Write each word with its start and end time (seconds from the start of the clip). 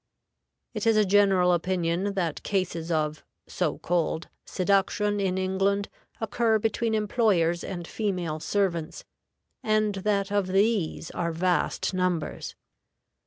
It 0.73 0.87
is 0.87 0.97
a 0.97 1.05
general 1.05 1.53
opinion 1.53 2.15
that 2.15 2.41
cases 2.41 2.89
of 2.91 3.23
(so 3.45 3.77
called) 3.77 4.29
seduction 4.45 5.19
in 5.19 5.37
England 5.37 5.89
occur 6.19 6.57
between 6.57 6.95
employers 6.95 7.63
and 7.63 7.87
female 7.87 8.39
servants, 8.39 9.05
and 9.61 9.93
that 9.97 10.31
of 10.31 10.47
these 10.47 11.11
are 11.11 11.31
vast 11.31 11.93
numbers. 11.93 12.55